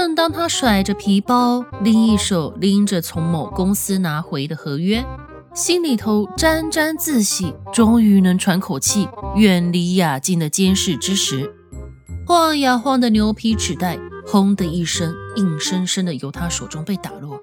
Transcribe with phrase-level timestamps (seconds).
[0.00, 5.04] 正当他甩着皮包，另一手拎着从某公司拿回的合约，
[5.52, 11.52] 心里头沾沾自喜，终于能喘口气，远离雅静的监视之时，
[12.26, 17.38] 晃呀晃的牛皮纸袋，轰的一声，硬生生的由他手中被打落。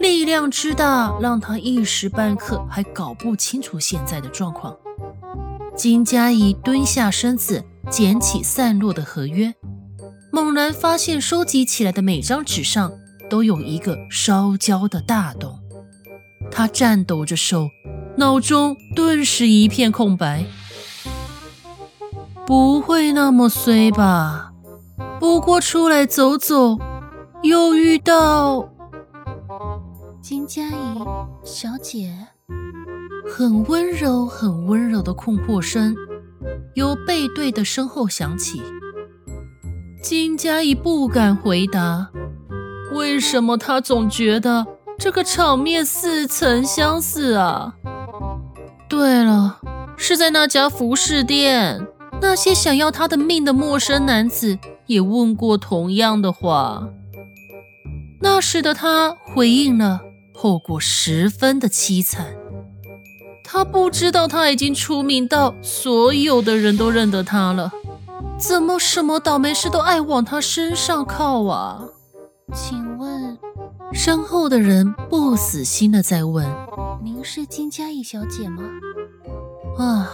[0.00, 4.74] 力量之大，让他一时半刻还搞不清楚现在的状况。
[5.76, 9.54] 金佳怡蹲下身子，捡起散落的合约。
[10.34, 12.90] 猛然发现，收集起来的每张纸上
[13.30, 15.60] 都有一个烧焦的大洞。
[16.50, 17.68] 他颤抖着手，
[18.16, 20.44] 脑中顿时一片空白。
[22.44, 24.52] 不会那么衰吧？
[25.20, 26.78] 不过出来走走，
[27.44, 28.68] 又遇到
[30.20, 30.98] 金佳怡
[31.44, 32.12] 小姐，
[33.32, 35.94] 很温柔、很温柔的困惑声
[36.74, 38.60] 由背对的身后响起。
[40.04, 42.10] 金佳怡不敢回答，
[42.92, 44.66] 为什么她总觉得
[44.98, 47.72] 这个场面似曾相似啊？
[48.86, 49.60] 对了，
[49.96, 51.86] 是在那家服饰店，
[52.20, 56.90] 那些想要她的命的陌生男子也问过同样的话。
[58.20, 60.02] 那时的她回应了，
[60.34, 62.26] 后果十分的凄惨。
[63.42, 67.72] 她不知道她已经出名到所有的人都认得她了。
[68.38, 71.80] 怎么什么倒霉事都爱往他身上靠啊？
[72.52, 73.38] 请问，
[73.92, 76.46] 身后的人不死心的在问
[77.02, 78.62] ：“您是金佳怡小姐吗？”
[79.78, 80.10] 啊，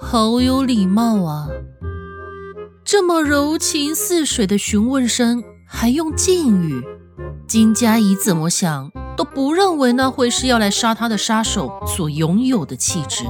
[0.00, 1.48] 好有礼貌啊！
[2.84, 6.82] 这么柔情似水的询问声，还用敬语，
[7.48, 13.24] 金佳怡怎么想都不认为那会是要来杀他的杀手所拥有的气质。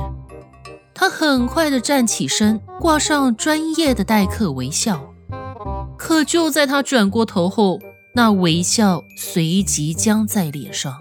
[0.98, 5.12] 他很快的站起身，挂上专业的待客微笑。
[5.98, 7.78] 可就在他转过头后，
[8.14, 10.94] 那微笑随即僵在脸上。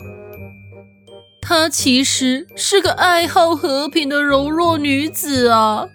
[1.41, 5.85] 她其实是个爱好和平的柔弱女子啊，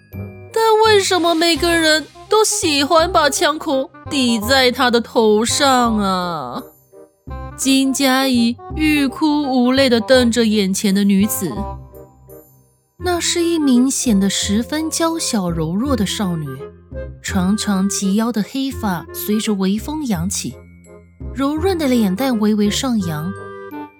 [0.51, 6.63] 但为什么每个人都喜欢把枪口抵在她的头上啊？
[7.55, 11.51] 金佳怡欲哭无泪的瞪着眼前的女子。
[13.03, 16.47] 那是一名显得十分娇小柔弱的少女，
[17.23, 20.53] 长长及腰的黑发随着微风扬起，
[21.33, 23.33] 柔润的脸蛋微微上扬，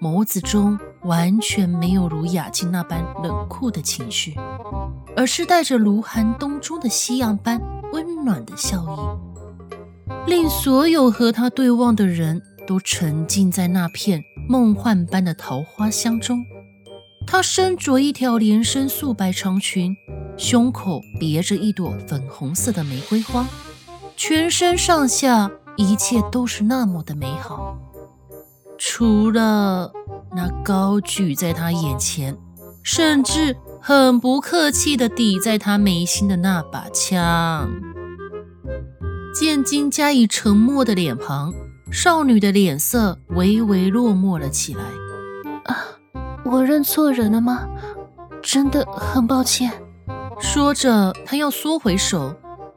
[0.00, 4.36] 眸子中完全没有如雅静那般冷酷的情绪，
[5.16, 7.60] 而是带着如寒冬中的夕阳般
[7.92, 16.38] 温暖的笑意，令所有和她对望的人都沉浸在那片梦幻般的桃花香中。
[17.26, 19.96] 她身着一条连身素白长裙，
[20.36, 23.46] 胸口别着一朵粉红色的玫瑰花，
[24.16, 27.78] 全身上下一切都是那么的美好，
[28.78, 29.90] 除了
[30.36, 32.36] 那高举在她眼前，
[32.82, 37.70] 甚至很不客气地抵在她眉心的那把枪。
[39.34, 41.54] 见金佳以沉默的脸庞，
[41.90, 44.82] 少女的脸色微微落寞了起来。
[46.52, 47.66] 我认错人了吗？
[48.42, 49.72] 真的很抱歉。
[50.38, 52.34] 说着，他要缩回手，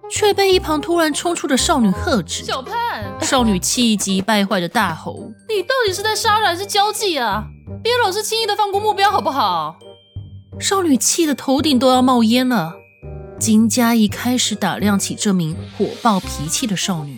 [0.10, 2.46] 却被一旁突然冲出的少女喝止。
[2.46, 3.04] 小盼！
[3.20, 7.44] 少女气急败坏的大吼：“你到底是在杀人还是交际啊？
[7.84, 9.76] 别老是轻易的放过目标，好不好？”
[10.58, 12.76] 少女气得头顶都要冒烟了。
[13.38, 17.18] 金佳怡开始打量起这名火爆脾气的少女。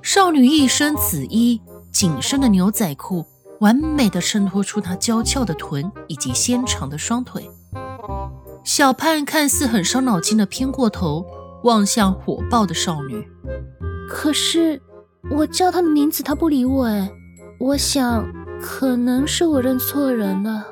[0.00, 1.60] 少女一身紫衣，
[1.92, 3.26] 紧身的牛仔裤。
[3.60, 7.50] 完美的衬托出她娇俏的臀以及纤长的双腿。
[8.64, 11.24] 小盼看似很伤脑筋的偏过头
[11.64, 13.26] 望向火爆的少女，
[14.08, 14.80] 可是
[15.30, 16.84] 我叫她的名字，她不理我。
[16.84, 17.10] 哎，
[17.58, 18.26] 我想
[18.60, 20.66] 可能是我认错人了。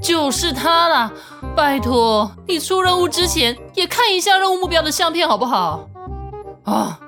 [0.00, 1.12] 就是她啦！
[1.56, 5.88] 拜托你出任务之前也看一下任务目标的相片好不好？
[6.62, 7.00] 啊，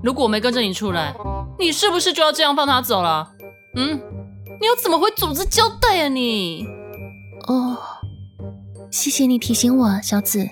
[0.00, 1.12] 如果我没跟着你出来，
[1.58, 3.32] 你是不是就要这样放他走了？
[3.74, 4.00] 嗯，
[4.60, 6.66] 你又怎么会组织交代啊你？
[7.46, 7.78] 哦，
[8.90, 10.48] 谢谢你提醒我，小紫。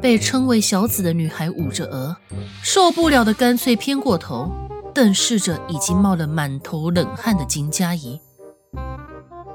[0.00, 2.16] 被称为小紫的女孩捂着额，
[2.60, 4.50] 受不了的干脆偏过头，
[4.92, 8.20] 瞪视着已经冒了满头冷汗的金佳怡，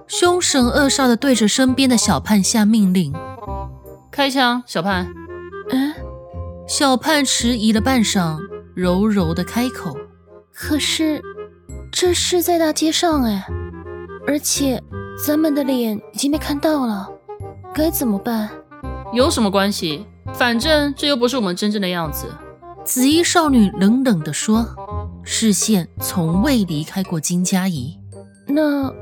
[0.08, 3.14] 凶神恶煞的对着身边的小盼下命令
[4.10, 5.08] ：“开枪，小盼。”
[5.72, 5.94] 嗯，
[6.66, 8.38] 小盼迟疑了半晌，
[8.74, 9.98] 柔柔的开口
[10.54, 11.22] ：“可是
[11.92, 13.46] 这是在大街上哎，
[14.28, 14.82] 而且
[15.26, 17.10] 咱们的脸已经被看到了，
[17.74, 18.50] 该怎么办？”
[19.14, 20.06] 有什么关系？
[20.34, 22.28] 反正这又不是我们真正的样子。
[22.84, 24.66] 紫衣少女冷冷地说，
[25.24, 27.98] 视线从未离开过金佳怡。
[28.48, 28.94] 那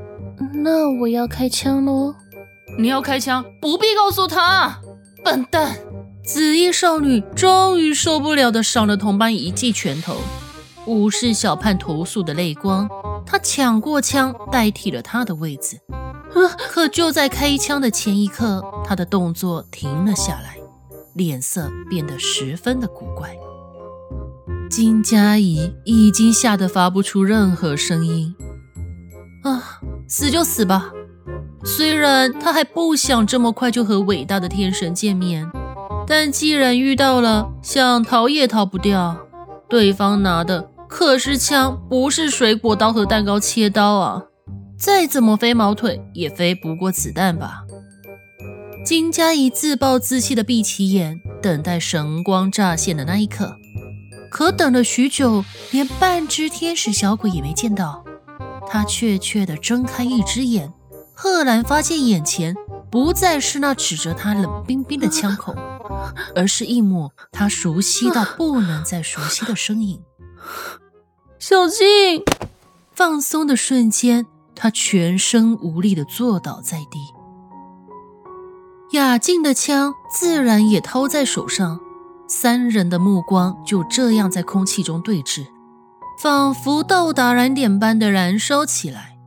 [0.52, 2.14] 那我要开枪喽！
[2.78, 4.80] 你要开枪，不必告诉他，
[5.24, 5.76] 笨蛋！
[6.24, 10.16] 紫衣少女终于受不了的赏了同伴一记拳头，
[10.86, 12.88] 无视小盼投诉的泪光，
[13.26, 15.78] 他抢过枪，代替了他的位子。
[16.70, 20.56] 可就在开枪的前一刻，他的动作停了下来，
[21.14, 23.36] 脸色变得十分的古怪。
[24.70, 28.34] 金佳怡已经吓得发不出任何声音。
[29.44, 30.92] 啊，死就死吧！
[31.64, 35.50] 虽然他还不想这么快就和伟大的天神见面，
[36.06, 39.16] 但既然遇到了，想逃也逃不掉。
[39.68, 44.22] 对方拿的可是枪，不是水果刀和蛋糕切刀啊！
[44.78, 47.64] 再怎么飞毛腿，也飞不过子弹吧？
[48.84, 53.56] 金佳怡自暴自弃的闭起眼，等待神光乍现的那一刻。
[54.30, 58.04] 可等了许久，连半只天使小鬼也没见到。
[58.68, 60.72] 她怯怯地睁开一只眼，
[61.14, 62.54] 赫然发现眼前
[62.90, 65.54] 不再是那指着她冷冰冰的枪口，
[66.34, 70.00] 而是一抹他熟悉到不能再熟悉的身影。
[71.38, 72.24] 小静，
[72.92, 74.26] 放松的瞬间。
[74.58, 76.98] 他全身无力的坐倒在地，
[78.92, 81.78] 雅静的枪自然也掏在手上，
[82.26, 85.46] 三人的目光就这样在空气中对峙，
[86.18, 89.18] 仿佛到达燃点般的燃烧起来。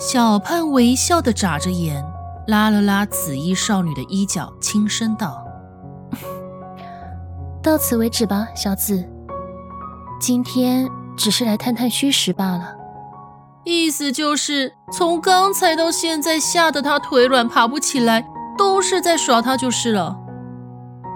[0.00, 2.04] 小盼微笑的眨着眼，
[2.48, 5.40] 拉了拉紫衣少女的衣角，轻声道
[7.62, 9.08] ：“到此为止吧，小紫。
[10.18, 12.74] 今天只是来探探虚实罢了。”
[13.64, 18.26] 意思就是从刚才到现在，吓得他腿软爬不起来，
[18.56, 20.18] 都是在耍他就是了。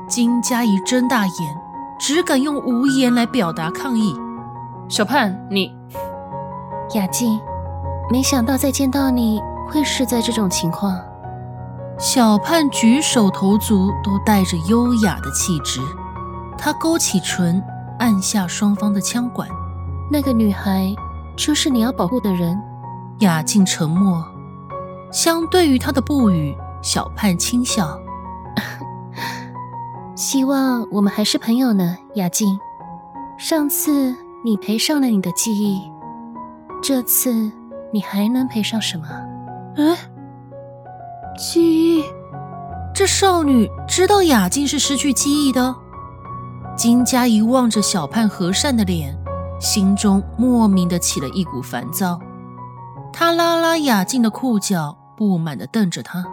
[0.07, 1.35] 金佳怡睁大眼，
[1.99, 4.15] 只敢用无言来表达抗议。
[4.89, 5.75] 小盼，你
[6.95, 7.41] 雅静，
[8.11, 9.41] 没想到再见到你
[9.71, 11.01] 会是在这种情况。
[11.99, 15.81] 小盼举手投足都带着优雅的气质，
[16.59, 17.63] 她勾起唇，
[18.03, 19.49] 按下双方的枪管。
[20.11, 20.95] 那个女孩。
[21.35, 22.61] 就是你要保护的人。
[23.21, 24.23] 雅静沉默，
[25.11, 27.99] 相对于他的不语，小盼轻笑。
[30.15, 32.61] 希望我们还是朋友呢，雅静。
[33.39, 34.15] 上次
[34.45, 35.91] 你赔上了你的记忆，
[36.83, 37.51] 这次
[37.91, 39.07] 你还能赔上什么？
[39.77, 39.97] 哎，
[41.39, 42.05] 记忆？
[42.95, 45.75] 这少女知道雅静是失去记忆的？
[46.77, 49.17] 金佳怡望着小盼和善的脸。
[49.61, 52.19] 心中莫名的起了一股烦躁，
[53.13, 56.25] 他拉拉雅静的裤脚，不满的瞪着她。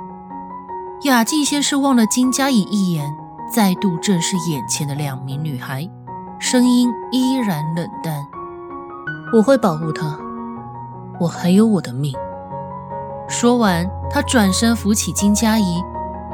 [1.03, 3.15] 雅静先是望了金佳怡一眼，
[3.53, 5.87] 再度正视眼前的两名女孩，
[6.39, 8.25] 声音依然冷淡
[9.31, 10.17] ：“我会保护她，
[11.19, 12.15] 我还有我的命。”
[13.29, 15.83] 说完，他转身扶起金佳怡，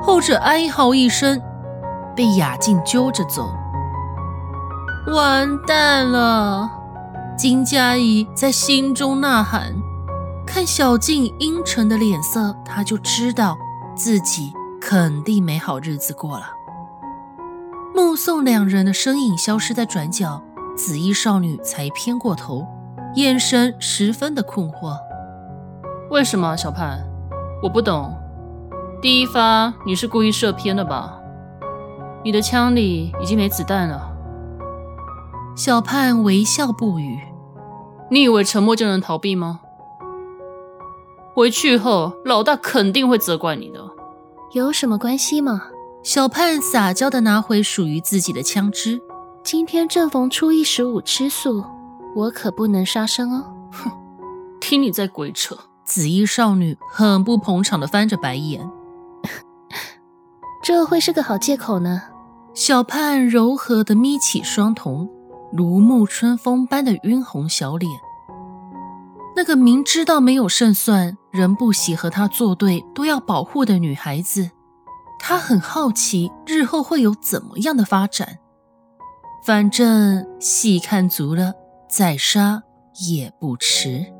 [0.02, 1.42] 后者哀嚎一声，
[2.16, 3.54] 被雅静揪着走。
[5.08, 6.70] 完蛋了！
[7.38, 9.74] 金佳怡在心中呐喊，
[10.48, 13.56] 看小静阴沉的脸色，她就知道
[13.96, 16.46] 自己肯定没好日子过了。
[17.94, 20.42] 目送两人的身影消失在转角，
[20.76, 22.66] 紫衣少女才偏过头，
[23.14, 24.98] 眼神十分的困惑。
[26.10, 27.06] 为什么，小盼？
[27.62, 28.12] 我不懂。
[29.02, 31.20] 第一发你是故意射偏的吧？
[32.24, 34.15] 你的枪里已经没子弹了。
[35.56, 37.18] 小盼微笑不语。
[38.12, 39.62] 你以为沉默就能逃避吗？
[41.34, 43.80] 回去后，老大肯定会责怪你的。
[44.52, 45.64] 有什么关系吗？
[46.04, 49.02] 小盼撒娇的拿回属于自己的枪支。
[49.44, 51.64] 今天正逢初一十五吃素，
[52.16, 53.54] 我可不能杀生哦。
[53.72, 53.90] 哼，
[54.60, 55.58] 听你在鬼扯。
[55.86, 58.70] 紫衣少女很不捧场的翻着白眼。
[60.64, 62.02] 这会是个好借口呢。
[62.54, 65.10] 小盼柔和的眯起双瞳。
[65.58, 67.90] 如沐春风般的晕红小脸，
[69.36, 74.52] 那个明知道没有胜算，仍不惜和他作对，都要保护的女孩子，
[75.20, 78.40] 他很好奇日后会有怎么样的发展。
[79.44, 81.54] 反正戏看足了，
[81.90, 82.64] 再杀
[83.08, 84.15] 也不迟。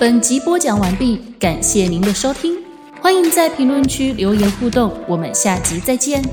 [0.00, 2.56] 本集播讲完毕，感谢您的收听，
[3.02, 6.24] 欢迎在评论区留言互动，我们下集再见。